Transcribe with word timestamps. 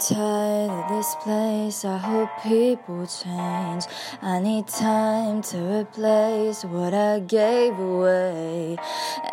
tired 0.00 0.70
of 0.70 0.88
this 0.88 1.14
place. 1.16 1.84
I 1.84 1.98
hope 1.98 2.30
people 2.42 3.06
change. 3.06 3.84
I 4.22 4.40
need 4.40 4.66
time 4.66 5.42
to 5.42 5.80
replace 5.80 6.64
what 6.64 6.94
I 6.94 7.20
gave 7.20 7.78
away. 7.78 8.76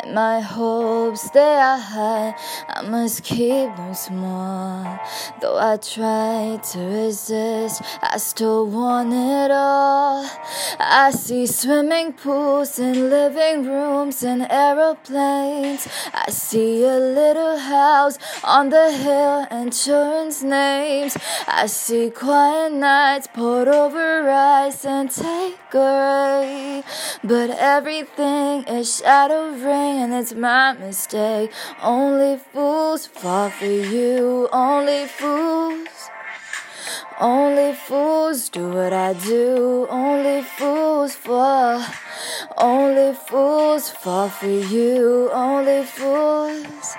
And 0.02 0.14
my 0.14 0.40
hopes, 0.40 1.30
they 1.30 1.40
are 1.40 1.78
high. 1.78 2.34
I 2.68 2.82
must 2.82 3.24
keep 3.24 3.74
them 3.76 3.94
small. 3.94 4.98
Though 5.40 5.58
I 5.58 5.78
try 5.78 6.60
to 6.72 6.78
resist, 6.78 7.82
I 8.02 8.18
still 8.18 8.66
want 8.66 9.12
it 9.12 9.50
all. 9.50 9.57
I 10.80 11.10
see 11.10 11.46
swimming 11.46 12.12
pools 12.12 12.78
and 12.78 13.10
living 13.10 13.66
rooms 13.66 14.22
and 14.22 14.46
aeroplanes. 14.48 15.88
I 16.14 16.30
see 16.30 16.84
a 16.84 16.98
little 16.98 17.58
house 17.58 18.16
on 18.44 18.68
the 18.68 18.92
hill 18.92 19.46
and 19.50 19.72
children's 19.72 20.44
names. 20.44 21.16
I 21.48 21.66
see 21.66 22.10
quiet 22.10 22.72
nights 22.72 23.26
poured 23.34 23.66
over 23.66 24.30
ice 24.30 24.84
and 24.84 25.10
Tanqueray. 25.10 26.84
But 27.24 27.50
everything 27.50 28.62
is 28.64 28.98
shadowing, 28.98 30.02
and 30.02 30.14
it's 30.14 30.34
my 30.34 30.74
mistake. 30.74 31.50
Only 31.82 32.38
fools 32.52 33.06
fall 33.06 33.50
for 33.50 33.66
you, 33.66 34.48
only 34.52 35.06
fools. 35.06 35.47
Only 37.20 37.72
fools 37.72 38.48
do 38.48 38.70
what 38.70 38.92
I 38.92 39.12
do, 39.12 39.88
only 39.90 40.40
fools 40.42 41.16
fall. 41.16 41.84
Only 42.56 43.12
fools 43.12 43.90
fall 43.90 44.28
for 44.28 44.46
you, 44.46 45.28
only 45.32 45.82
fools. 45.82 46.94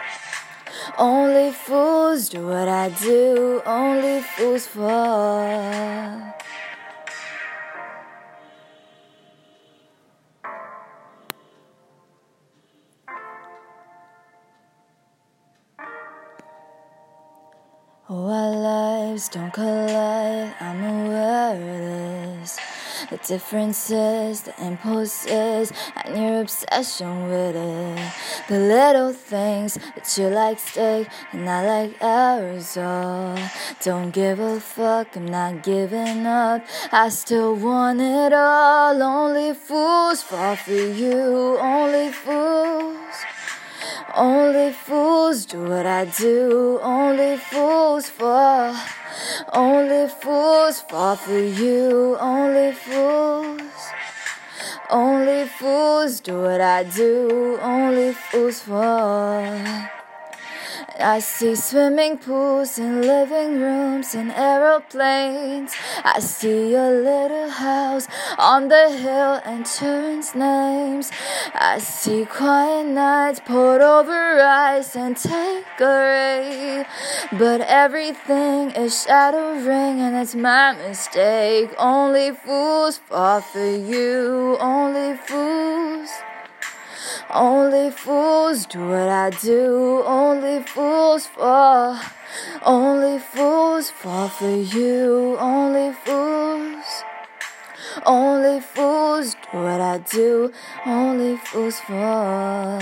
Only 0.97 1.51
fools 1.53 2.27
do 2.27 2.47
what 2.47 2.67
I 2.67 2.89
do, 2.89 3.61
only 3.65 4.19
fools 4.19 4.67
fall. 4.67 6.33
Oh, 18.11 18.48
lives 19.19 19.29
don't 19.29 19.51
collide, 19.51 20.55
I'm 20.61 20.81
aware 20.81 21.55
of 21.55 22.39
this. 22.39 22.57
The 23.09 23.17
differences, 23.17 24.41
the 24.41 24.53
impulses, 24.65 25.73
and 26.05 26.17
your 26.17 26.41
obsession 26.41 27.27
with 27.27 27.55
it. 27.55 28.13
The 28.47 28.59
little 28.59 29.11
things 29.11 29.73
that 29.75 30.17
you 30.17 30.27
like 30.29 30.59
steak 30.59 31.09
and 31.33 31.49
I 31.49 31.59
like 31.65 31.99
aerosol. 31.99 33.37
Don't 33.83 34.11
give 34.11 34.39
a 34.39 34.59
fuck, 34.61 35.17
I'm 35.17 35.25
not 35.25 35.63
giving 35.63 36.25
up. 36.25 36.65
I 36.91 37.09
still 37.09 37.55
want 37.55 37.99
it 37.99 38.31
all. 38.31 39.03
Only 39.03 39.53
fools 39.53 40.21
fall 40.23 40.55
for 40.55 40.71
you, 41.01 41.57
only 41.59 42.11
fools. 42.11 43.15
Only 44.15 44.71
fools 44.71 45.45
do 45.45 45.63
what 45.63 45.85
I 45.85 46.05
do, 46.05 46.79
only 46.81 47.37
fools 47.37 48.09
fall. 48.09 48.75
Only 49.53 50.07
fools 50.07 50.81
fall 50.81 51.15
for 51.15 51.39
you, 51.39 52.17
only 52.19 52.73
fools. 52.73 53.61
Only 54.89 55.45
fools 55.45 56.19
do 56.19 56.41
what 56.41 56.61
I 56.61 56.83
do, 56.83 57.57
only 57.61 58.13
fools 58.13 58.61
fall. 58.61 59.98
I 61.01 61.19
see 61.19 61.55
swimming 61.55 62.17
pools 62.17 62.77
and 62.77 63.05
living 63.05 63.61
rooms 63.61 64.13
and 64.15 64.31
aeroplanes. 64.33 65.73
I 66.03 66.19
see 66.19 66.75
a 66.75 66.89
little 66.89 67.49
house 67.49 68.05
on 68.37 68.67
the 68.67 68.89
hill 68.89 69.39
and 69.45 69.65
children's 69.65 70.35
names. 70.35 71.09
I 71.55 71.79
see 71.79 72.25
quiet 72.25 72.87
nights 72.87 73.39
poured 73.45 73.81
over 73.81 74.41
ice 74.41 74.97
and 74.97 75.15
Tanqueray. 75.15 76.85
But 77.31 77.61
everything 77.61 78.71
is 78.71 79.03
shadowing 79.03 80.01
and 80.01 80.17
it's 80.17 80.35
my 80.35 80.73
mistake. 80.73 81.69
Only 81.77 82.31
fools 82.31 82.97
fall 82.97 83.39
for 83.39 83.71
you, 83.73 84.57
only 84.59 85.15
fools. 85.15 85.48
Only 87.31 87.91
fools 87.91 88.65
do 88.65 88.79
what 88.89 89.07
I 89.07 89.29
do, 89.29 90.01
only 90.03 90.63
fools 90.63 91.27
fall. 91.27 91.95
Only 92.65 93.19
fools 93.19 93.91
fall 93.91 94.29
for 94.29 94.49
you, 94.49 95.37
only 95.39 95.93
fools. 95.93 97.03
Only 98.03 98.59
fools 98.59 99.35
do 99.35 99.59
what 99.59 99.79
I 99.79 99.99
do, 99.99 100.51
only 100.87 101.37
fools 101.37 101.79
fall. 101.81 102.81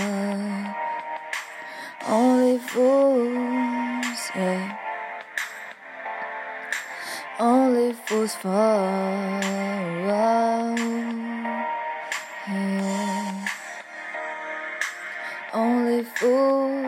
Only 2.08 2.58
fools, 2.58 4.32
yeah. 4.34 4.78
Only 7.38 7.92
fools 7.92 8.34
fall. 8.36 9.78
Only 15.54 16.04
fools, 16.04 16.86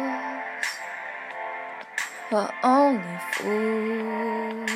but 2.29 2.53
only 2.61 3.17
fools. 3.31 4.68